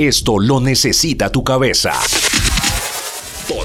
Esto 0.00 0.38
lo 0.38 0.60
necesita 0.60 1.30
tu 1.30 1.44
cabeza. 1.44 1.92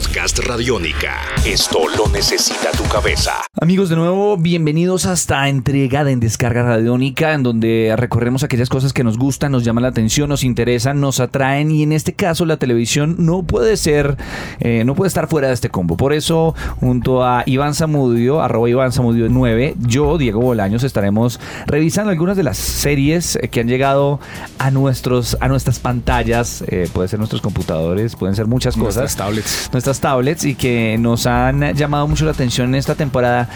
Podcast 0.05 0.37
Radiónica. 0.39 1.15
Esto 1.45 1.79
lo 1.97 2.07
necesita 2.07 2.69
tu 2.77 2.83
cabeza. 2.83 3.33
Amigos, 3.59 3.89
de 3.89 3.95
nuevo, 3.95 4.37
bienvenidos 4.37 5.07
a 5.07 5.13
esta 5.13 5.49
entrega 5.49 6.03
de 6.03 6.11
En 6.11 6.19
Descarga 6.19 6.61
Radiónica, 6.61 7.33
en 7.33 7.41
donde 7.41 7.93
recorremos 7.97 8.43
aquellas 8.43 8.69
cosas 8.69 8.93
que 8.93 9.03
nos 9.03 9.17
gustan, 9.17 9.51
nos 9.51 9.63
llaman 9.63 9.81
la 9.81 9.89
atención, 9.89 10.29
nos 10.29 10.43
interesan, 10.43 11.01
nos 11.01 11.19
atraen, 11.19 11.71
y 11.71 11.81
en 11.81 11.91
este 11.91 12.13
caso 12.13 12.45
la 12.45 12.57
televisión 12.57 13.15
no 13.19 13.43
puede 13.43 13.77
ser, 13.77 14.15
eh, 14.59 14.83
no 14.85 14.93
puede 14.93 15.07
estar 15.07 15.27
fuera 15.27 15.47
de 15.47 15.55
este 15.55 15.69
combo. 15.69 15.97
Por 15.97 16.13
eso, 16.13 16.53
junto 16.79 17.23
a 17.23 17.43
Iván 17.47 17.73
Zamudio, 17.73 18.41
arroba 18.41 18.69
Iván 18.69 18.91
Zamudio 18.91 19.27
9, 19.27 19.75
yo, 19.79 20.17
Diego 20.19 20.39
Bolaños, 20.39 20.83
estaremos 20.83 21.39
revisando 21.65 22.11
algunas 22.11 22.37
de 22.37 22.43
las 22.43 22.57
series 22.57 23.39
que 23.49 23.61
han 23.61 23.67
llegado 23.67 24.19
a, 24.59 24.69
nuestros, 24.69 25.35
a 25.39 25.47
nuestras 25.47 25.79
pantallas, 25.79 26.63
eh, 26.67 26.89
puede 26.93 27.07
ser 27.07 27.17
nuestros 27.17 27.41
computadores, 27.41 28.15
pueden 28.15 28.35
ser 28.35 28.45
muchas 28.45 28.75
cosas. 28.75 28.97
Nuestras 28.97 29.15
tablets. 29.15 29.69
Nuestras 29.71 29.94
tablets 29.99 30.45
y 30.45 30.55
que 30.55 30.97
nos 30.99 31.25
han 31.25 31.73
llamado 31.73 32.07
mucho 32.07 32.25
la 32.25 32.31
atención 32.31 32.69
en 32.69 32.75
esta 32.75 32.95
temporada. 32.95 33.49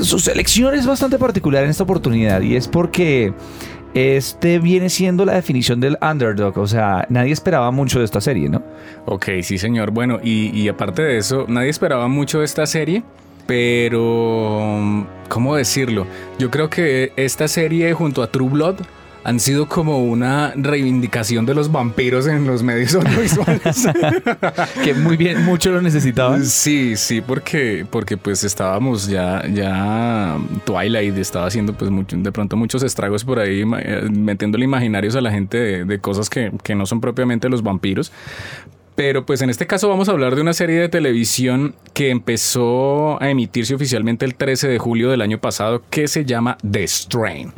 Su 0.00 0.18
selección 0.18 0.74
es 0.74 0.86
bastante 0.86 1.18
particular 1.18 1.64
en 1.64 1.70
esta 1.70 1.84
oportunidad 1.84 2.40
y 2.40 2.56
es 2.56 2.66
porque 2.66 3.34
este 3.94 4.58
viene 4.58 4.88
siendo 4.88 5.24
la 5.24 5.34
definición 5.34 5.80
del 5.80 5.98
underdog. 6.00 6.56
O 6.58 6.66
sea, 6.66 7.06
nadie 7.10 7.32
esperaba 7.32 7.70
mucho 7.70 7.98
de 7.98 8.04
esta 8.06 8.20
serie, 8.20 8.48
¿no? 8.48 8.62
Ok, 9.06 9.26
sí, 9.42 9.58
señor. 9.58 9.90
Bueno, 9.90 10.18
y, 10.22 10.50
y 10.58 10.68
aparte 10.68 11.02
de 11.02 11.18
eso, 11.18 11.44
nadie 11.48 11.68
esperaba 11.68 12.08
mucho 12.08 12.38
de 12.38 12.46
esta 12.46 12.66
serie. 12.66 13.02
Pero, 13.46 15.06
¿cómo 15.28 15.56
decirlo? 15.56 16.06
Yo 16.38 16.50
creo 16.50 16.70
que 16.70 17.12
esta 17.16 17.48
serie 17.48 17.92
junto 17.92 18.22
a 18.22 18.28
True 18.28 18.48
Blood 18.48 18.76
han 19.24 19.40
sido 19.40 19.68
como 19.68 20.04
una 20.04 20.52
reivindicación 20.56 21.46
de 21.46 21.54
los 21.54 21.70
vampiros 21.70 22.26
en 22.26 22.46
los 22.46 22.62
medios 22.62 22.94
audiovisuales. 22.96 23.86
que 24.84 24.94
muy 24.94 25.16
bien, 25.16 25.44
mucho 25.44 25.70
lo 25.70 25.80
necesitaban. 25.80 26.44
Sí, 26.44 26.96
sí, 26.96 27.20
porque, 27.20 27.86
porque 27.88 28.16
pues 28.16 28.44
estábamos 28.44 29.06
ya, 29.06 29.46
ya 29.52 30.38
Twilight 30.64 31.16
estaba 31.18 31.46
haciendo 31.46 31.72
pues 31.72 31.90
mucho, 31.90 32.16
de 32.16 32.32
pronto 32.32 32.56
muchos 32.56 32.82
estragos 32.82 33.24
por 33.24 33.38
ahí, 33.38 33.62
eh, 33.62 34.08
metiéndole 34.10 34.64
imaginarios 34.64 35.16
a 35.16 35.20
la 35.20 35.30
gente 35.30 35.56
de, 35.56 35.84
de 35.84 35.98
cosas 36.00 36.28
que, 36.28 36.52
que 36.62 36.74
no 36.74 36.86
son 36.86 37.00
propiamente 37.00 37.48
los 37.48 37.62
vampiros. 37.62 38.12
Pero 38.94 39.24
pues 39.24 39.40
en 39.40 39.48
este 39.48 39.66
caso 39.66 39.88
vamos 39.88 40.08
a 40.08 40.12
hablar 40.12 40.34
de 40.36 40.42
una 40.42 40.52
serie 40.52 40.78
de 40.78 40.88
televisión 40.88 41.74
que 41.94 42.10
empezó 42.10 43.22
a 43.22 43.30
emitirse 43.30 43.74
oficialmente 43.74 44.26
el 44.26 44.34
13 44.34 44.68
de 44.68 44.78
julio 44.78 45.10
del 45.10 45.22
año 45.22 45.38
pasado 45.38 45.82
que 45.88 46.08
se 46.08 46.26
llama 46.26 46.58
The 46.70 46.86
Strain. 46.86 47.52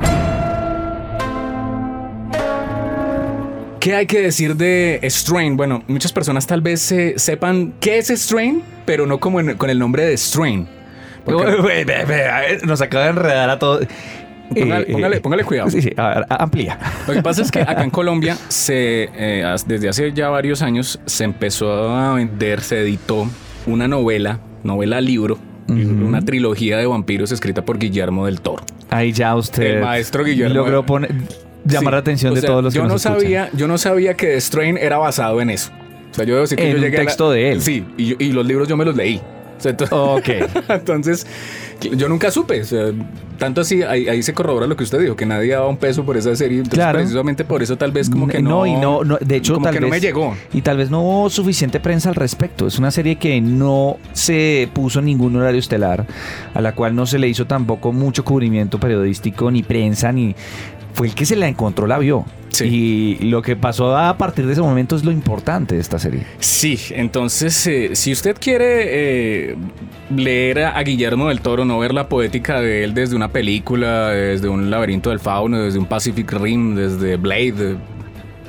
¿Qué 3.85 3.93
hay 3.93 4.07
que 4.07 4.19
decir 4.19 4.55
de 4.55 4.99
Strain? 5.03 5.55
Bueno, 5.57 5.83
muchas 5.87 6.11
personas 6.11 6.47
tal 6.47 6.59
vez 6.61 6.91
eh, 6.91 7.13
sepan 7.17 7.75
qué 7.79 7.99
es 7.99 8.07
Strain, 8.09 8.63
pero 8.83 9.05
no 9.05 9.19
como 9.19 9.39
en- 9.39 9.57
con 9.57 9.69
el 9.69 9.77
nombre 9.77 10.03
de 10.03 10.17
Strain. 10.17 10.67
Porque- 11.23 11.85
Nos 12.65 12.81
acaba 12.81 13.03
de 13.03 13.09
enredar 13.11 13.47
a 13.51 13.59
todos. 13.59 13.85
Póngale, 14.49 14.85
Eh, 14.89 14.91
póngale- 14.91 15.17
eh, 15.17 15.19
póngale 15.19 15.43
cuidado. 15.43 15.69
Sí, 15.69 15.83
sí, 15.83 15.91
a 15.97 16.07
ver, 16.07 16.25
a- 16.27 16.43
amplía. 16.43 16.79
Lo 17.07 17.13
que 17.13 17.21
pasa 17.21 17.43
es 17.43 17.51
que 17.51 17.59
acá 17.61 17.83
en 17.83 17.91
Colombia, 17.91 18.35
se, 18.47 19.03
eh, 19.15 19.55
desde 19.67 19.87
hace 19.87 20.11
ya 20.13 20.29
varios 20.29 20.63
años, 20.63 20.99
se 21.05 21.23
empezó 21.23 21.71
a 21.95 22.15
vender, 22.15 22.61
se 22.61 22.79
editó 22.81 23.27
una 23.67 23.87
novela, 23.87 24.39
novela 24.63 24.99
libro, 24.99 25.37
una 25.67 26.21
trilogía 26.23 26.77
de 26.79 26.87
vampiros 26.87 27.31
escrita 27.31 27.63
por 27.63 27.77
Guillermo 27.77 28.25
del 28.25 28.41
Toro. 28.41 28.63
Ahí 28.89 29.11
ya 29.11 29.35
usted 29.35 29.75
El 29.77 29.81
maestro 29.83 30.23
Guillermo. 30.23 30.55
logró 30.55 30.83
poner, 30.87 31.11
llamar 31.65 31.93
la 31.93 31.99
atención 31.99 32.31
O 32.31 32.35
de 32.35 32.41
sea, 32.41 32.49
todos 32.49 32.63
los 32.63 32.73
que 32.73 32.77
yo 32.77 32.83
nos 32.83 32.91
no 32.91 32.95
escuchan. 32.97 33.19
sabía, 33.21 33.49
Yo 33.53 33.67
no 33.67 33.77
sabía 33.77 34.13
que 34.15 34.27
The 34.27 34.41
Strain 34.41 34.77
era 34.77 34.97
basado 34.97 35.41
en 35.41 35.49
eso. 35.49 35.71
O 36.11 36.13
sea, 36.15 36.23
yo 36.25 36.33
debo 36.35 36.41
decir 36.43 36.57
que 36.57 36.63
En 36.65 36.71
yo 36.71 36.77
un 36.77 36.83
llegué 36.83 36.97
a 36.97 36.99
la- 37.01 37.05
texto 37.05 37.29
de 37.31 37.51
él. 37.51 37.61
Sí, 37.61 37.83
y, 37.97 38.05
yo- 38.07 38.15
y 38.19 38.31
los 38.31 38.45
libros 38.45 38.67
yo 38.67 38.77
me 38.77 38.85
los 38.85 38.95
leí. 38.95 39.19
O 39.57 39.61
sea, 39.61 39.71
entonces, 39.71 39.97
Ok. 39.97 40.29
entonces, 40.69 41.27
yo 41.95 42.09
nunca 42.09 42.29
supe. 42.29 42.61
O 42.61 42.65
sea, 42.65 42.87
tanto 43.37 43.61
así, 43.61 43.81
ahí, 43.83 44.07
ahí 44.09 44.21
se 44.21 44.33
corrobora 44.33 44.67
lo 44.67 44.75
que 44.77 44.83
usted 44.83 44.99
dijo, 44.99 45.15
que 45.15 45.25
nadie 45.25 45.53
daba 45.53 45.67
un 45.67 45.77
peso 45.77 46.05
por 46.05 46.15
esa 46.17 46.35
serie. 46.35 46.57
Entonces, 46.57 46.77
Claro. 46.77 46.99
precisamente 46.99 47.43
por 47.45 47.63
eso 47.63 47.77
tal 47.77 47.91
vez 47.91 48.09
como 48.09 48.27
que 48.27 48.41
no... 48.41 48.49
no, 48.49 48.65
y 48.65 48.73
no, 48.75 49.03
no, 49.05 49.17
de 49.17 49.35
hecho, 49.37 49.53
como 49.55 49.65
tal 49.65 49.73
que 49.73 49.79
vez, 49.79 49.89
no 49.89 49.93
me 49.95 49.99
llegó. 50.01 50.35
Y 50.53 50.61
tal 50.61 50.77
vez 50.77 50.89
no 50.89 51.01
hubo 51.01 51.29
suficiente 51.29 51.79
prensa 51.79 52.09
al 52.09 52.15
respecto. 52.15 52.67
Es 52.67 52.77
una 52.79 52.91
serie 52.91 53.15
que 53.17 53.39
no 53.41 53.97
se 54.13 54.69
puso 54.73 54.99
en 54.99 55.05
ningún 55.05 55.35
horario 55.37 55.59
estelar, 55.59 56.05
a 56.53 56.61
la 56.61 56.73
cual 56.75 56.93
no 56.95 57.05
se 57.05 57.17
le 57.17 57.27
hizo 57.29 57.45
tampoco 57.47 57.91
mucho 57.93 58.23
cubrimiento 58.25 58.77
periodístico, 58.79 59.49
ni 59.51 59.63
prensa, 59.63 60.11
ni. 60.11 60.35
Fue 60.95 61.07
el 61.07 61.13
que 61.13 61.25
se 61.25 61.35
la 61.35 61.49
encontró, 61.49 61.87
la 61.87 61.97
vio. 61.99 62.25
Sí. 62.49 63.17
Y 63.19 63.25
lo 63.25 63.41
que 63.41 63.57
pasó 63.57 63.97
a 63.97 64.17
partir 64.17 64.45
de 64.45 64.53
ese 64.53 64.61
momento 64.61 64.95
es 64.95 65.03
lo 65.03 65.11
importante 65.11 65.75
de 65.75 65.81
esta 65.81 65.99
serie. 65.99 66.23
Sí, 66.39 66.79
entonces, 66.91 67.67
eh, 67.67 67.89
si 67.95 68.13
usted 68.13 68.37
quiere 68.39 69.49
eh, 69.49 69.55
leer 70.09 70.59
a, 70.63 70.81
Guillermo 70.81 71.27
del 71.27 71.41
Toro, 71.41 71.65
no 71.65 71.77
ver 71.79 71.93
la 71.93 72.07
poética 72.07 72.61
de 72.61 72.85
él 72.85 72.93
desde 72.93 73.13
una 73.17 73.27
película, 73.27 74.11
desde 74.11 74.47
un 74.47 74.69
laberinto 74.71 75.09
del 75.09 75.19
fauno, 75.19 75.59
desde 75.63 75.79
un 75.79 75.85
Pacific 75.85 76.31
Rim, 76.31 76.75
desde 76.75 77.17
Blade, 77.17 77.73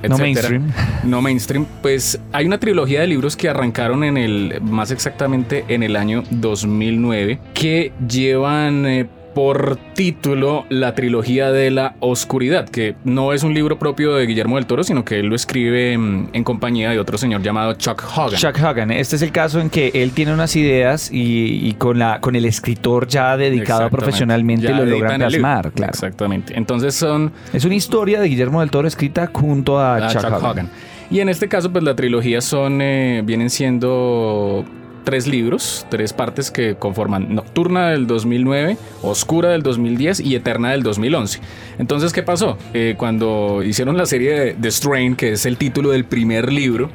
No 0.08 0.14
etcétera. 0.14 0.18
mainstream. 0.20 0.72
No 1.02 1.20
mainstream, 1.20 1.66
pues 1.82 2.20
hay 2.30 2.46
una 2.46 2.60
trilogía 2.60 3.00
de 3.00 3.08
libros 3.08 3.34
que 3.36 3.48
arrancaron 3.48 4.04
en 4.04 4.16
el, 4.18 4.60
más 4.62 4.92
exactamente 4.92 5.64
en 5.66 5.82
el 5.82 5.96
año 5.96 6.22
2009, 6.30 7.40
que 7.54 7.90
llevan... 8.08 8.86
eh, 8.86 9.08
por 9.36 9.76
título 9.92 10.64
La 10.70 10.94
trilogía 10.94 11.52
de 11.52 11.70
la 11.70 11.94
oscuridad, 12.00 12.66
que 12.66 12.96
no 13.04 13.34
es 13.34 13.42
un 13.42 13.52
libro 13.52 13.78
propio 13.78 14.14
de 14.14 14.24
Guillermo 14.24 14.56
del 14.56 14.64
Toro, 14.64 14.82
sino 14.82 15.04
que 15.04 15.20
él 15.20 15.26
lo 15.26 15.36
escribe 15.36 15.92
en 15.92 16.42
compañía 16.42 16.88
de 16.88 16.98
otro 16.98 17.18
señor 17.18 17.42
llamado 17.42 17.74
Chuck 17.74 18.02
Hogan. 18.16 18.40
Chuck 18.40 18.58
Hagan, 18.60 18.90
este 18.92 19.16
es 19.16 19.20
el 19.20 19.32
caso 19.32 19.60
en 19.60 19.68
que 19.68 19.90
él 19.92 20.12
tiene 20.12 20.32
unas 20.32 20.56
ideas 20.56 21.12
y, 21.12 21.68
y 21.68 21.74
con, 21.74 21.98
la, 21.98 22.18
con 22.22 22.34
el 22.34 22.46
escritor 22.46 23.08
ya 23.08 23.36
dedicado 23.36 23.90
profesionalmente 23.90 24.68
Ya 24.68 24.70
lo 24.78 24.86
logran 24.86 25.18
plasmar, 25.18 25.70
claro. 25.72 25.90
Exactamente. 25.90 26.56
Entonces 26.56 26.94
son 26.94 27.30
Es 27.52 27.66
una 27.66 27.74
historia 27.74 28.22
de 28.22 28.28
Guillermo 28.28 28.60
del 28.60 28.70
Toro 28.70 28.88
escrita 28.88 29.28
junto 29.30 29.78
a, 29.78 29.96
a 29.96 30.08
Chuck. 30.14 30.24
Hogan. 30.32 30.70
Y 31.10 31.20
en 31.20 31.28
este 31.28 31.46
caso, 31.46 31.70
pues 31.70 31.84
la 31.84 31.94
trilogía 31.94 32.40
son, 32.40 32.80
eh, 32.80 33.20
vienen 33.22 33.50
siendo 33.50 34.64
tres 35.06 35.28
libros, 35.28 35.86
tres 35.88 36.12
partes 36.12 36.50
que 36.50 36.74
conforman 36.74 37.32
Nocturna 37.32 37.90
del 37.90 38.08
2009, 38.08 38.76
Oscura 39.02 39.50
del 39.50 39.62
2010 39.62 40.18
y 40.18 40.34
Eterna 40.34 40.72
del 40.72 40.82
2011. 40.82 41.38
Entonces, 41.78 42.12
¿qué 42.12 42.24
pasó? 42.24 42.58
Eh, 42.74 42.96
cuando 42.98 43.62
hicieron 43.62 43.96
la 43.96 44.04
serie 44.04 44.32
de 44.32 44.54
The 44.54 44.68
Strain, 44.72 45.14
que 45.14 45.30
es 45.32 45.46
el 45.46 45.58
título 45.58 45.90
del 45.90 46.04
primer 46.06 46.52
libro, 46.52 46.90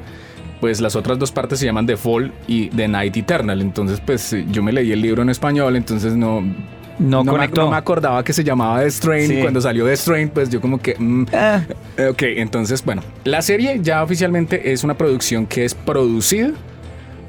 pues 0.60 0.82
las 0.82 0.94
otras 0.94 1.18
dos 1.18 1.32
partes 1.32 1.58
se 1.58 1.64
llaman 1.64 1.86
The 1.86 1.96
Fall 1.96 2.32
y 2.46 2.68
The 2.68 2.86
Night 2.86 3.16
Eternal. 3.16 3.62
Entonces, 3.62 3.98
pues 4.04 4.30
eh, 4.34 4.44
yo 4.52 4.62
me 4.62 4.72
leí 4.72 4.92
el 4.92 5.00
libro 5.00 5.22
en 5.22 5.30
español, 5.30 5.74
entonces 5.76 6.12
no... 6.14 6.42
No, 6.98 7.24
me- 7.24 7.30
conectó. 7.32 7.62
no 7.62 7.70
me 7.70 7.76
acordaba 7.78 8.22
que 8.22 8.34
se 8.34 8.44
llamaba 8.44 8.80
The 8.82 8.90
Strain 8.90 9.26
Sí. 9.26 9.38
y 9.38 9.40
cuando 9.40 9.62
salió 9.62 9.86
The 9.86 9.96
Strain, 9.96 10.28
pues 10.28 10.50
yo 10.50 10.60
como 10.60 10.78
que... 10.78 10.94
mm, 10.98 11.24
Ah, 11.32 11.62
Ok, 12.10 12.22
entonces, 12.36 12.84
bueno, 12.84 13.02
la 13.24 13.40
serie 13.40 13.80
ya 13.82 14.02
oficialmente 14.04 14.70
es 14.70 14.84
una 14.84 14.92
producción 14.98 15.46
que 15.46 15.64
es 15.64 15.74
producida 15.74 16.50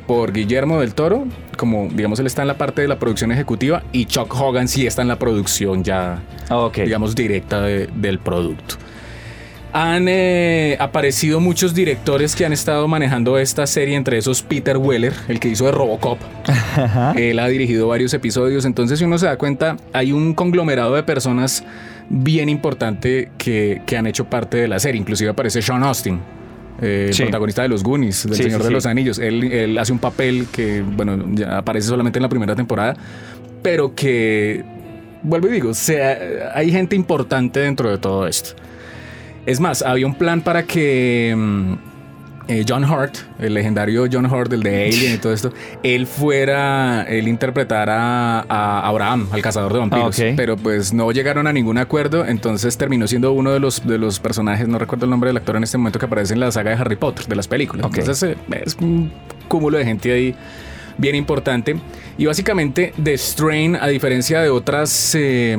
por 0.07 0.33
Guillermo 0.33 0.79
del 0.81 0.93
Toro, 0.93 1.25
como 1.57 1.87
digamos 1.91 2.19
él 2.19 2.27
está 2.27 2.41
en 2.41 2.47
la 2.49 2.57
parte 2.57 2.81
de 2.81 2.87
la 2.87 2.99
producción 2.99 3.31
ejecutiva 3.31 3.83
y 3.91 4.05
Chuck 4.05 4.33
Hogan 4.39 4.67
sí 4.67 4.85
está 4.85 5.01
en 5.01 5.07
la 5.07 5.17
producción 5.19 5.83
ya, 5.83 6.19
ok. 6.49 6.77
digamos, 6.79 7.15
directa 7.15 7.61
de- 7.61 7.87
del 7.95 8.19
producto. 8.19 8.75
Han 9.75 10.05
eh, 10.07 10.77
aparecido 10.79 11.39
muchos 11.39 11.73
directores 11.73 12.35
que 12.35 12.45
han 12.45 12.53
estado 12.53 12.87
manejando 12.87 13.39
esta 13.39 13.65
serie, 13.65 13.95
entre 13.95 14.19
esos 14.19 14.43
Peter 14.43 14.77
Weller, 14.77 15.13
el 15.27 15.39
que 15.39 15.47
hizo 15.47 15.65
de 15.65 15.71
Robocop. 15.71 16.19
Ajá. 16.47 17.13
Él 17.17 17.39
ha 17.39 17.47
dirigido 17.47 17.87
varios 17.87 18.13
episodios, 18.13 18.65
entonces 18.65 18.99
si 18.99 19.05
uno 19.05 19.17
se 19.17 19.25
da 19.25 19.37
cuenta, 19.37 19.77
hay 19.91 20.11
un 20.11 20.35
conglomerado 20.35 20.93
de 20.93 21.01
personas 21.01 21.63
bien 22.07 22.49
importante 22.49 23.31
que, 23.39 23.81
que 23.87 23.97
han 23.97 24.05
hecho 24.05 24.25
parte 24.25 24.57
de 24.57 24.67
la 24.67 24.77
serie. 24.77 25.01
Inclusive 25.01 25.31
aparece 25.31 25.63
Sean 25.63 25.81
Austin, 25.81 26.19
eh, 26.81 27.09
Sí. 27.13 27.23
protagonista 27.23 27.61
de 27.61 27.69
Los 27.69 27.83
Goonies, 27.83 28.25
del 28.25 28.35
Sí, 28.35 28.43
Señor 28.43 28.61
sí, 28.61 28.67
de 28.67 28.73
los 28.73 28.85
Anillos. 28.85 29.19
Él, 29.19 29.43
él 29.51 29.77
hace 29.77 29.91
un 29.91 29.99
papel 29.99 30.47
que, 30.51 30.81
bueno, 30.81 31.17
ya 31.33 31.57
aparece 31.57 31.87
solamente 31.87 32.19
en 32.19 32.23
la 32.23 32.29
primera 32.29 32.55
temporada, 32.55 32.95
pero 33.61 33.93
que, 33.95 34.63
vuelvo 35.21 35.47
y 35.47 35.51
digo, 35.51 35.73
sea, 35.73 36.51
hay 36.53 36.71
gente 36.71 36.95
importante 36.95 37.59
dentro 37.59 37.89
de 37.89 37.97
todo 37.97 38.27
esto. 38.27 38.53
Es 39.45 39.59
más, 39.59 39.81
había 39.81 40.05
un 40.07 40.15
plan 40.15 40.41
para 40.41 40.63
que 40.63 41.33
mm, 41.37 41.73
eh, 42.47 42.65
John 42.67 42.83
Hurt, 42.83 43.15
el 43.39 43.53
legendario 43.53 44.05
John 44.11 44.25
Hurt, 44.25 44.51
el 44.53 44.63
de 44.63 44.85
Alien 44.87 45.15
y 45.15 45.17
todo 45.17 45.33
esto, 45.33 45.53
él 45.81 46.07
fuera, 46.07 47.03
él 47.03 47.27
interpretara 47.27 48.41
a 48.41 48.87
Abraham, 48.87 49.27
al 49.31 49.41
cazador 49.41 49.73
de 49.73 49.79
vampiros. 49.79 50.19
Ah. 50.19 50.33
Pero 50.35 50.57
pues 50.57 50.93
no 50.93 51.11
llegaron 51.11 51.47
a 51.47 51.53
ningún 51.53 51.77
acuerdo, 51.77 52.25
entonces 52.25 52.77
terminó 52.77 53.07
siendo 53.07 53.31
uno 53.33 53.51
de 53.51 53.59
los, 53.59 53.87
de 53.87 53.97
los 53.97 54.19
personajes, 54.19 54.67
no 54.67 54.77
recuerdo 54.77 55.05
el 55.05 55.11
nombre 55.11 55.29
del 55.29 55.37
actor 55.37 55.55
en 55.55 55.63
este 55.63 55.77
momento, 55.77 55.99
que 55.99 56.05
aparece 56.05 56.33
en 56.33 56.39
la 56.39 56.51
saga 56.51 56.71
de 56.71 56.77
Harry 56.77 56.95
Potter, 56.95 57.27
de 57.27 57.35
las 57.35 57.47
películas. 57.47 57.85
Entonces 57.85 58.23
eh, 58.23 58.37
es 58.65 58.75
un 58.79 59.11
cúmulo 59.47 59.77
de 59.77 59.85
gente 59.85 60.11
ahí 60.11 60.35
bien 60.97 61.15
importante. 61.15 61.75
Y 62.17 62.25
básicamente 62.25 62.93
The 63.01 63.17
Strain, 63.17 63.75
a 63.75 63.87
diferencia 63.87 64.41
de 64.41 64.49
otras... 64.49 65.15
eh, 65.15 65.57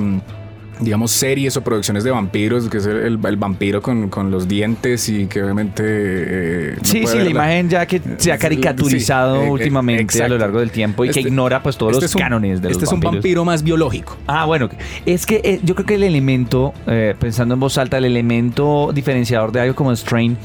digamos, 0.80 1.12
series 1.12 1.56
o 1.56 1.62
producciones 1.62 2.04
de 2.04 2.10
vampiros, 2.10 2.68
que 2.68 2.78
es 2.78 2.86
el, 2.86 2.96
el- 2.96 3.18
el 3.24 3.36
vampiro 3.36 3.80
con, 3.80 4.08
con 4.08 4.30
los 4.30 4.48
dientes 4.48 5.08
y 5.08 5.26
que 5.26 5.42
obviamente... 5.42 5.82
eh, 5.86 6.76
Sí, 6.82 7.06
sí, 7.06 7.18
la 7.18 7.28
imagen 7.30 7.68
ya 7.70 7.86
que 7.86 8.00
se 8.18 8.32
ha 8.32 8.38
caricaturizado 8.38 9.40
sí, 9.40 9.46
eh, 9.46 9.50
últimamente 9.50 10.22
a 10.22 10.28
lo 10.28 10.36
largo 10.38 10.58
del 10.60 10.70
tiempo 10.70 11.04
y 11.04 11.08
que 11.10 11.20
Este- 11.20 11.28
ignora 11.28 11.62
pues 11.62 11.76
todos 11.76 11.92
este 11.92 12.04
los 12.06 12.14
un- 12.16 12.20
cánones 12.22 12.60
de 12.60 12.68
los 12.68 12.72
Este 12.72 12.84
es 12.86 12.92
un 12.92 13.00
vampiro 13.00 13.44
más 13.44 13.62
biológico. 13.62 14.16
Ah, 14.26 14.44
bueno, 14.46 14.68
es 15.06 15.26
que 15.26 15.40
eh, 15.44 15.60
yo 15.62 15.74
creo 15.74 15.86
que 15.86 15.94
el 15.94 16.02
elemento, 16.02 16.74
eh, 16.86 17.14
pensando 17.18 17.54
en 17.54 17.60
voz 17.60 17.78
alta, 17.78 17.98
el 17.98 18.04
elemento 18.04 18.90
diferenciador 18.92 19.52
de 19.52 19.60
algo 19.60 19.74
como 19.74 19.94
Strain 19.94 20.36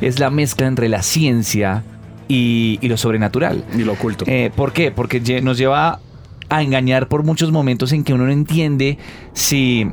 es 0.00 0.18
la 0.18 0.30
mezcla 0.30 0.66
entre 0.66 0.88
la 0.88 1.02
ciencia 1.02 1.82
y, 2.26 2.78
y 2.80 2.88
lo 2.88 2.96
sobrenatural. 2.96 3.64
Y 3.76 3.82
lo 3.84 3.92
oculto. 3.92 4.24
¿Por 4.56 4.72
qué? 4.72 4.90
Porque 4.90 5.20
nos 5.42 5.58
lleva 5.58 6.00
a 6.56 6.62
engañar 6.62 7.08
por 7.08 7.24
muchos 7.24 7.52
momentos 7.52 7.92
en 7.92 8.04
que 8.04 8.14
uno 8.14 8.26
no 8.26 8.32
entiende 8.32 8.98
si 9.32 9.86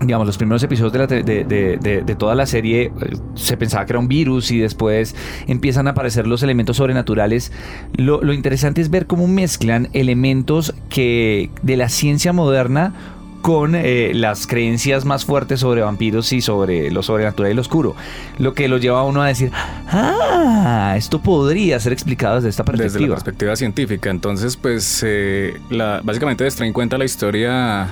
digamos, 0.00 0.26
los 0.26 0.36
primeros 0.36 0.62
episodios 0.62 1.08
de, 1.08 1.22
de 1.24 2.14
toda 2.16 2.34
la 2.34 2.46
serie 2.46 2.84
eh, 2.84 3.16
se 3.34 3.56
pensaba 3.56 3.86
que 3.86 3.92
era 3.92 3.98
un 3.98 4.08
virus 4.08 4.50
y 4.50 4.58
después 4.58 5.16
empiezan 5.46 5.88
a 5.88 5.92
aparecer 5.92 6.26
los 6.26 6.42
elementos 6.42 6.76
sobrenaturales. 6.76 7.52
Lo, 7.96 8.22
lo 8.22 8.32
interesante 8.32 8.80
es 8.80 8.90
ver 8.90 9.06
cómo 9.06 9.26
mezclan 9.26 9.88
elementos 9.92 10.74
que 10.90 11.50
de 11.62 11.76
la 11.76 11.88
ciencia 11.88 12.32
moderna 12.32 13.15
con 13.46 13.76
eh, 13.76 14.10
las 14.12 14.48
creencias 14.48 15.04
más 15.04 15.24
fuertes 15.24 15.60
sobre 15.60 15.80
vampiros 15.80 16.32
y 16.32 16.40
sobre 16.40 16.90
lo 16.90 17.04
sobrenatural 17.04 17.52
y 17.52 17.54
lo 17.54 17.60
oscuro. 17.60 17.94
Lo 18.38 18.54
que 18.54 18.66
lo 18.66 18.78
lleva 18.78 18.98
a 18.98 19.02
uno 19.04 19.22
a 19.22 19.28
decir, 19.28 19.52
ah, 19.86 20.94
esto 20.96 21.20
podría 21.20 21.78
ser 21.78 21.92
explicado 21.92 22.34
desde 22.34 22.48
esta 22.48 22.64
Desde 22.64 22.76
la 22.76 22.82
perspectiva. 22.82 23.14
perspectiva 23.14 23.54
científica. 23.54 24.10
Entonces, 24.10 24.56
pues, 24.56 25.00
eh, 25.06 25.60
la, 25.70 26.00
básicamente 26.02 26.44
cuenta 26.72 26.98
la 26.98 27.04
historia 27.04 27.86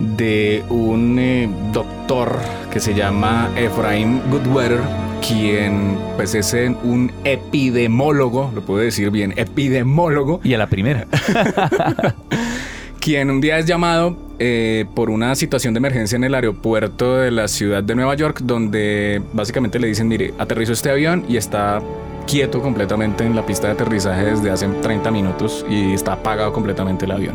de 0.00 0.62
un 0.68 1.18
eh, 1.18 1.48
doctor 1.72 2.38
que 2.70 2.78
se 2.78 2.92
llama 2.92 3.48
Ephraim 3.56 4.20
Goodweather, 4.28 4.80
quien 5.26 5.96
pues 6.16 6.34
es 6.34 6.52
eh, 6.52 6.76
un 6.82 7.10
epidemólogo, 7.24 8.52
lo 8.54 8.60
puedo 8.60 8.80
decir 8.80 9.10
bien, 9.10 9.32
epidemólogo, 9.38 10.42
Y 10.44 10.52
a 10.52 10.58
la 10.58 10.66
primera. 10.66 11.06
quien 13.00 13.30
un 13.30 13.40
día 13.40 13.58
es 13.58 13.66
llamado 13.66 14.16
eh, 14.38 14.84
por 14.94 15.10
una 15.10 15.34
situación 15.34 15.74
de 15.74 15.78
emergencia 15.78 16.16
en 16.16 16.24
el 16.24 16.34
aeropuerto 16.34 17.16
de 17.16 17.30
la 17.30 17.48
ciudad 17.48 17.82
de 17.82 17.94
Nueva 17.94 18.14
York, 18.14 18.40
donde 18.42 19.20
básicamente 19.32 19.78
le 19.78 19.88
dicen, 19.88 20.08
mire, 20.08 20.34
aterrizó 20.38 20.72
este 20.72 20.90
avión 20.90 21.24
y 21.28 21.36
está 21.36 21.80
quieto 22.26 22.60
completamente 22.60 23.24
en 23.24 23.34
la 23.34 23.44
pista 23.46 23.68
de 23.68 23.72
aterrizaje 23.74 24.24
desde 24.26 24.50
hace 24.50 24.66
30 24.68 25.10
minutos 25.10 25.64
y 25.68 25.92
está 25.94 26.12
apagado 26.14 26.52
completamente 26.52 27.04
el 27.06 27.12
avión. 27.12 27.34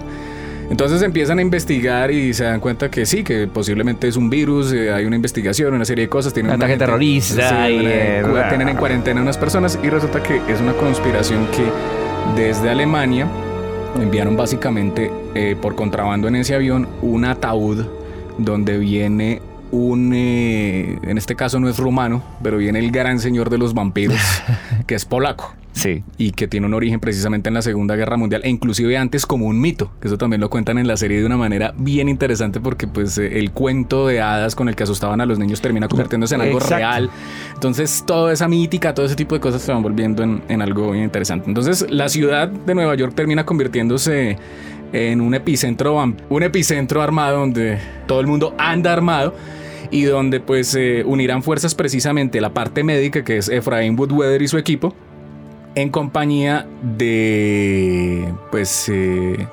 Entonces 0.69 1.01
empiezan 1.01 1.39
a 1.39 1.41
investigar 1.41 2.09
y 2.09 2.33
se 2.33 2.45
dan 2.45 2.59
cuenta 2.59 2.89
que 2.89 3.05
sí, 3.05 3.23
que 3.23 3.47
posiblemente 3.47 4.07
es 4.07 4.15
un 4.15 4.29
virus, 4.29 4.71
eh, 4.71 4.91
hay 4.93 5.05
una 5.05 5.15
investigación, 5.15 5.73
una 5.73 5.85
serie 5.85 6.05
de 6.05 6.09
cosas. 6.09 6.33
Tienen 6.33 6.53
ataque 6.53 6.71
gente- 6.71 6.85
terrorista 6.85 7.69
y, 7.69 7.79
una- 7.79 7.89
eh, 7.89 8.45
tienen 8.49 8.69
en 8.69 8.77
cuarentena 8.77 9.21
unas 9.21 9.37
personas 9.37 9.77
y 9.83 9.89
resulta 9.89 10.23
que 10.23 10.41
es 10.47 10.61
una 10.61 10.73
conspiración 10.73 11.47
que 11.47 12.41
desde 12.41 12.69
Alemania 12.69 13.27
enviaron 14.01 14.35
básicamente 14.35 15.11
eh, 15.35 15.55
por 15.59 15.75
contrabando 15.75 16.27
en 16.27 16.35
ese 16.35 16.55
avión 16.55 16.87
un 17.01 17.25
ataúd 17.25 17.85
donde 18.37 18.77
viene 18.77 19.41
un, 19.71 20.11
eh, 20.13 20.99
en 21.01 21.17
este 21.17 21.35
caso 21.35 21.59
no 21.59 21.67
es 21.67 21.77
rumano, 21.77 22.23
pero 22.43 22.57
viene 22.57 22.79
el 22.79 22.91
gran 22.91 23.19
señor 23.19 23.49
de 23.49 23.57
los 23.57 23.73
vampiros, 23.73 24.19
que 24.87 24.95
es 24.95 25.05
polaco 25.05 25.53
Sí. 25.73 26.03
y 26.17 26.31
que 26.31 26.47
tiene 26.47 26.67
un 26.67 26.73
origen 26.73 26.99
precisamente 26.99 27.49
en 27.49 27.55
la 27.55 27.61
Segunda 27.61 27.95
Guerra 27.95 28.15
Mundial 28.15 28.41
e 28.43 28.49
inclusive 28.49 28.95
antes 28.97 29.25
como 29.25 29.47
un 29.47 29.59
mito, 29.59 29.91
que 29.99 30.07
eso 30.07 30.17
también 30.17 30.39
lo 30.39 30.49
cuentan 30.49 30.77
en 30.77 30.87
la 30.87 30.95
serie 30.97 31.19
de 31.19 31.25
una 31.25 31.35
manera 31.35 31.73
bien 31.77 32.09
interesante 32.09 32.59
porque 32.59 32.87
pues 32.87 33.17
eh, 33.17 33.39
el 33.39 33.51
cuento 33.51 34.07
de 34.07 34.21
hadas 34.21 34.55
con 34.55 34.69
el 34.69 34.75
que 34.75 34.83
asustaban 34.83 35.19
a 35.19 35.25
los 35.25 35.39
niños 35.39 35.61
termina 35.61 35.87
convirtiéndose 35.87 36.35
en 36.35 36.41
algo 36.41 36.59
Exacto. 36.59 36.75
real. 36.75 37.09
Entonces 37.55 38.03
toda 38.05 38.31
esa 38.31 38.47
mítica, 38.47 38.93
todo 38.93 39.05
ese 39.05 39.15
tipo 39.15 39.35
de 39.35 39.41
cosas 39.41 39.61
se 39.61 39.71
van 39.71 39.81
volviendo 39.81 40.23
en, 40.23 40.41
en 40.47 40.61
algo 40.61 40.91
bien 40.91 41.03
interesante. 41.05 41.49
Entonces 41.49 41.89
la 41.89 42.07
ciudad 42.07 42.47
de 42.47 42.75
Nueva 42.75 42.95
York 42.95 43.13
termina 43.15 43.45
convirtiéndose 43.45 44.37
en 44.93 45.21
un 45.21 45.33
epicentro, 45.33 46.01
un 46.29 46.43
epicentro 46.43 47.01
armado 47.01 47.39
donde 47.39 47.79
todo 48.07 48.21
el 48.21 48.27
mundo 48.27 48.55
anda 48.57 48.93
armado 48.93 49.33
y 49.89 50.03
donde 50.03 50.39
pues 50.39 50.75
eh, 50.75 51.03
unirán 51.05 51.43
fuerzas 51.43 51.75
precisamente 51.75 52.39
la 52.41 52.53
parte 52.53 52.83
médica 52.83 53.23
que 53.23 53.37
es 53.37 53.49
Efraín 53.49 53.97
Woodweather 53.99 54.41
y 54.41 54.47
su 54.47 54.57
equipo 54.57 54.95
en 55.75 55.89
compañía 55.89 56.67
de 56.81 58.33
pues 58.51 58.89
eh, 58.89 59.47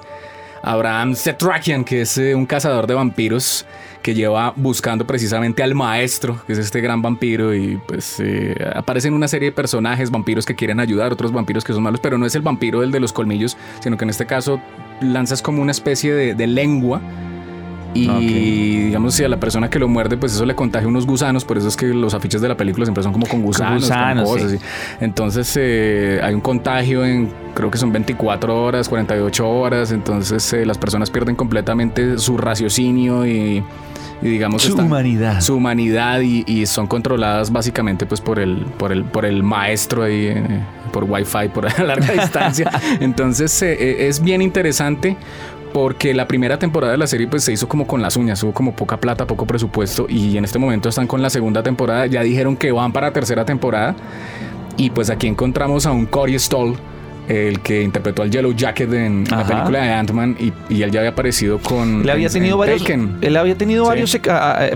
Abraham 0.62 1.14
Setrakian 1.14 1.84
que 1.84 2.02
es 2.02 2.18
eh, 2.18 2.34
un 2.34 2.46
cazador 2.46 2.86
de 2.86 2.94
vampiros 2.94 3.66
que 4.02 4.14
lleva 4.14 4.52
buscando 4.56 5.06
precisamente 5.06 5.62
al 5.62 5.74
maestro 5.74 6.40
que 6.46 6.52
es 6.52 6.58
este 6.58 6.80
gran 6.80 7.02
vampiro 7.02 7.54
y 7.54 7.80
pues 7.86 8.20
eh, 8.20 8.54
aparecen 8.74 9.14
una 9.14 9.28
serie 9.28 9.50
de 9.50 9.52
personajes 9.52 10.10
vampiros 10.10 10.44
que 10.44 10.54
quieren 10.54 10.80
ayudar 10.80 11.12
otros 11.12 11.32
vampiros 11.32 11.64
que 11.64 11.72
son 11.72 11.82
malos 11.82 12.00
pero 12.00 12.18
no 12.18 12.26
es 12.26 12.34
el 12.34 12.42
vampiro 12.42 12.82
el 12.82 12.90
de 12.90 13.00
los 13.00 13.12
colmillos 13.12 13.56
sino 13.80 13.96
que 13.96 14.04
en 14.04 14.10
este 14.10 14.26
caso 14.26 14.60
lanzas 15.00 15.42
como 15.42 15.62
una 15.62 15.72
especie 15.72 16.12
de, 16.12 16.34
de 16.34 16.46
lengua 16.46 17.00
y 17.94 18.08
Ok. 18.08 18.20
digamos, 18.20 19.14
si 19.14 19.24
a 19.24 19.28
la 19.28 19.38
persona 19.38 19.68
que 19.68 19.78
lo 19.78 19.88
muerde, 19.88 20.16
pues 20.16 20.32
eso 20.32 20.44
le 20.46 20.54
contagia 20.54 20.88
unos 20.88 21.06
gusanos. 21.06 21.44
Por 21.44 21.58
eso 21.58 21.68
es 21.68 21.76
que 21.76 21.86
los 21.86 22.14
afiches 22.14 22.40
de 22.40 22.48
la 22.48 22.56
película 22.56 22.86
siempre 22.86 23.02
son 23.02 23.12
como 23.12 23.26
con 23.26 23.42
gusanos. 23.42 23.82
con 23.82 23.90
gusanos, 23.90 24.28
cosas 24.28 24.50
sí. 24.50 24.56
así. 24.56 24.64
Entonces 25.00 25.56
eh, 25.60 26.20
hay 26.22 26.34
un 26.34 26.40
contagio 26.40 27.04
en, 27.04 27.30
creo 27.54 27.70
que 27.70 27.78
son 27.78 27.92
24 27.92 28.62
horas, 28.62 28.88
48 28.88 29.48
horas. 29.48 29.92
Entonces 29.92 30.52
eh, 30.52 30.64
las 30.64 30.78
personas 30.78 31.10
pierden 31.10 31.36
completamente 31.36 32.18
su 32.18 32.36
raciocinio 32.38 33.26
y, 33.26 33.62
y 34.22 34.28
digamos... 34.28 34.62
Su 34.62 34.76
humanidad. 34.76 35.40
Su 35.40 35.56
humanidad 35.56 36.20
y, 36.20 36.44
y 36.46 36.66
son 36.66 36.86
controladas 36.86 37.50
básicamente 37.50 38.06
pues 38.06 38.20
por 38.20 38.38
el, 38.38 38.66
por 38.78 38.92
el, 38.92 39.04
por 39.04 39.24
el 39.24 39.42
maestro 39.42 40.04
ahí, 40.04 40.26
eh, 40.26 40.44
por 40.92 41.04
wifi, 41.04 41.48
por 41.52 41.66
a 41.66 41.82
larga 41.84 42.12
distancia. 42.12 42.70
Entonces 43.00 43.62
eh, 43.62 43.72
eh, 43.72 44.08
es 44.08 44.20
bien 44.22 44.42
interesante 44.42 45.16
porque 45.72 46.14
la 46.14 46.26
primera 46.28 46.58
temporada 46.58 46.92
de 46.92 46.98
la 46.98 47.06
serie 47.06 47.26
pues 47.28 47.44
se 47.44 47.52
hizo 47.52 47.68
como 47.68 47.86
con 47.86 48.02
las 48.02 48.16
uñas, 48.16 48.42
hubo 48.42 48.52
como 48.52 48.74
poca 48.74 48.98
plata, 48.98 49.26
poco 49.26 49.46
presupuesto 49.46 50.06
y 50.08 50.36
en 50.36 50.44
este 50.44 50.58
momento 50.58 50.88
están 50.88 51.06
con 51.06 51.22
la 51.22 51.30
segunda 51.30 51.62
temporada, 51.62 52.06
ya 52.06 52.22
dijeron 52.22 52.56
que 52.56 52.72
van 52.72 52.92
para 52.92 53.12
tercera 53.12 53.44
temporada 53.44 53.96
y 54.76 54.90
pues 54.90 55.10
aquí 55.10 55.26
encontramos 55.26 55.86
a 55.86 55.92
un 55.92 56.06
Corey 56.06 56.38
Stoll, 56.38 56.76
el 57.28 57.60
que 57.60 57.82
interpretó 57.82 58.22
al 58.22 58.30
Yellow 58.30 58.52
Jacket 58.52 58.92
en 58.92 59.24
la 59.30 59.46
película 59.46 59.82
de 59.82 59.92
Ant-Man 59.92 60.36
y, 60.40 60.52
y 60.72 60.82
él 60.82 60.90
ya 60.90 61.00
había 61.00 61.10
aparecido 61.10 61.58
con... 61.58 62.02
Él 62.02 62.10
había 62.10 62.26
en- 62.26 62.32
tenido 62.32 62.54
en 62.54 62.58
varios, 62.58 62.80
Taken. 62.82 63.18
él 63.20 63.36
había 63.36 63.54
tenido 63.56 63.84
Sí. 63.84 63.88
varios 63.88 64.18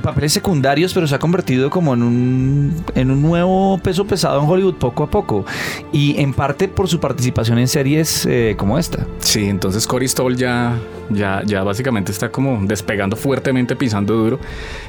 papeles 0.03 0.33
secundarios, 0.33 0.95
pero 0.95 1.07
se 1.07 1.15
ha 1.15 1.19
convertido 1.19 1.71
como 1.71 1.95
en 1.95 2.03
un, 2.03 2.75
en 2.95 3.11
un 3.11 3.23
nuevo 3.23 3.79
peso 3.79 4.07
pesado 4.07 4.41
en 4.43 4.49
Hollywood 4.49 4.75
poco 4.75 5.03
a 5.05 5.11
poco. 5.11 5.45
Y 5.93 6.21
en 6.21 6.33
parte 6.33 6.69
por 6.69 6.89
su 6.89 7.01
participación 7.01 7.59
en 7.59 7.67
series 7.69 8.27
eh, 8.27 8.55
como 8.57 8.79
esta. 8.79 9.07
Sí, 9.19 9.47
entonces 9.49 9.87
Cory 9.87 10.07
Stoll 10.09 10.37
ya, 10.37 10.79
ya, 11.11 11.43
ya 11.45 11.63
básicamente 11.65 12.13
está 12.13 12.31
como 12.31 12.61
despegando 12.65 13.17
fuertemente, 13.17 13.75
pisando 13.77 14.15
duro. 14.15 14.39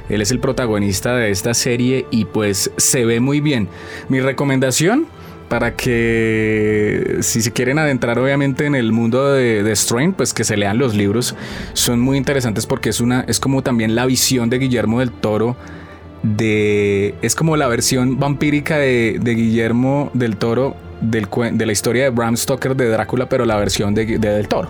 Él 0.09 0.21
es 0.21 0.29
el 0.31 0.39
protagonista 0.39 1.15
de 1.15 1.31
esta 1.31 1.53
serie 1.53 2.05
y 2.11 2.25
pues 2.25 2.71
se 2.77 3.05
ve 3.05 3.19
muy 3.19 3.41
bien. 3.41 3.67
Mi 4.09 4.19
recomendación 4.19 5.07
para 5.49 5.75
que 5.75 7.17
si 7.21 7.41
se 7.41 7.51
quieren 7.51 7.77
adentrar 7.79 8.17
obviamente 8.19 8.65
en 8.65 8.75
el 8.75 8.91
mundo 8.91 9.31
de, 9.33 9.63
de 9.63 9.75
Strain, 9.75 10.13
pues 10.13 10.33
que 10.33 10.43
se 10.43 10.57
lean 10.57 10.77
los 10.77 10.95
libros. 10.95 11.35
Son 11.73 11.99
muy 11.99 12.17
interesantes 12.17 12.65
porque 12.65 12.89
es 12.89 12.99
una 12.99 13.21
es 13.27 13.39
como 13.39 13.61
también 13.61 13.95
la 13.95 14.05
visión 14.05 14.49
de 14.49 14.57
Guillermo 14.59 14.99
del 14.99 15.11
Toro 15.11 15.55
de 16.23 17.13
es 17.21 17.35
como 17.35 17.55
la 17.57 17.67
versión 17.67 18.19
vampírica 18.19 18.77
de, 18.77 19.19
de 19.21 19.35
Guillermo 19.35 20.09
del 20.13 20.37
Toro 20.37 20.75
del, 21.01 21.27
de 21.53 21.65
la 21.65 21.71
historia 21.71 22.03
de 22.05 22.09
Bram 22.09 22.35
Stoker 22.35 22.75
de 22.75 22.89
Drácula, 22.89 23.29
pero 23.29 23.45
la 23.45 23.57
versión 23.57 23.93
de, 23.93 24.05
de 24.17 24.29
del 24.29 24.47
Toro. 24.47 24.69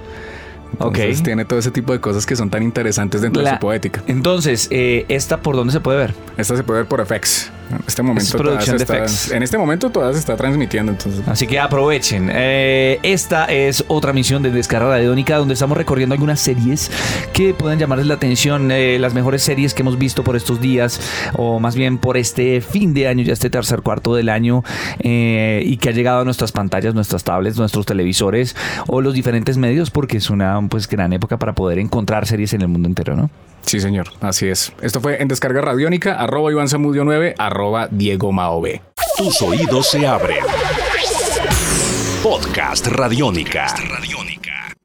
Entonces 0.74 1.20
Ok. 1.20 1.24
tiene 1.24 1.46
todo 1.46 1.60
ese 1.60 1.72
tipo 1.72 1.94
de 1.94 2.02
cosas 2.02 2.26
que 2.26 2.36
son 2.36 2.50
tan 2.50 2.62
interesantes 2.62 3.22
dentro 3.22 3.42
de 3.42 3.50
su 3.50 3.58
poética. 3.60 4.04
Entonces, 4.08 4.68
eh, 4.72 5.06
¿esta 5.08 5.38
por 5.42 5.56
dónde 5.56 5.72
se 5.72 5.80
puede 5.80 5.98
ver? 6.00 6.14
Esta 6.38 6.58
se 6.58 6.64
puede 6.64 6.82
ver 6.82 6.90
por 6.90 7.06
FX. 7.06 7.50
En 7.72 7.80
este 7.88 8.04
momento 8.04 8.54
Es 8.58 8.70
está-. 8.70 9.36
En 9.36 9.44
este 9.44 9.58
momento 9.58 9.90
todavía 9.90 10.14
se 10.14 10.20
está 10.20 10.36
transmitiendo, 10.36 10.92
entonces. 10.92 11.28
Así 11.28 11.48
que 11.48 11.60
aprovechen. 11.60 12.30
Eh, 12.32 13.00
esta 13.04 13.46
es 13.46 13.84
otra 13.88 14.14
misión 14.14 14.44
de 14.44 14.52
Descarga 14.52 14.90
Radiónica 14.90 15.38
donde 15.38 15.54
estamos 15.54 15.78
recorriendo 15.78 16.14
algunas 16.14 16.40
series 16.40 16.92
que 17.34 17.54
pueden 17.54 17.80
llamarles 17.80 18.08
la 18.08 18.16
atención. 18.16 18.72
eh, 18.72 18.98
las 19.00 19.14
mejores 19.14 19.42
series 19.44 19.74
que 19.74 19.82
hemos 19.82 19.98
visto 19.98 20.24
por 20.24 20.36
estos 20.36 20.62
días 20.62 21.00
o 21.34 21.60
más 21.60 21.76
bien 21.76 21.98
por 21.98 22.18
este 22.18 22.62
fin 22.62 22.94
de 22.94 23.08
año, 23.08 23.24
ya 23.24 23.34
este 23.34 23.50
tercer 23.50 23.82
cuarto 23.82 24.16
del 24.16 24.30
año 24.30 24.64
eh, 25.00 25.62
y 25.66 25.78
que 25.78 25.90
ha 25.90 25.92
llegado 25.92 26.22
a 26.22 26.26
nuestras 26.26 26.52
pantallas, 26.52 26.94
nuestras 26.94 27.24
tablets, 27.24 27.58
nuestros 27.58 27.86
televisores 27.86 28.56
o 28.88 29.02
los 29.02 29.14
diferentes 29.14 29.58
medios 29.58 29.92
porque 29.92 30.18
es 30.18 30.30
una 30.30 30.60
pues 30.70 30.88
gran 30.88 31.14
época 31.14 31.38
para 31.38 31.54
poder 31.54 31.80
encontrar 31.80 32.26
series 32.26 32.54
en 32.54 32.62
el 32.62 32.68
mundo 32.68 32.88
entero, 32.88 33.16
¿no? 33.16 33.30
Sí, 33.66 33.80
señor. 33.80 34.12
Así 34.22 34.48
es. 34.48 34.74
Esto 34.82 35.02
fue 35.02 35.22
en 35.22 35.28
Descarga 35.28 35.62
Radiónica, 35.62 36.16
arroba 36.16 36.52
Iván 36.52 36.70
Zamudio 36.70 37.04
9, 37.04 37.36
arroba 37.38 37.88
Diego 37.90 38.32
Mao 38.32 38.62
B. 38.62 38.82
Tus 39.18 39.42
oídos 39.42 39.90
se 39.90 40.06
abren. 40.06 40.44
Podcast 42.22 42.88
Radiónica. 42.88 43.68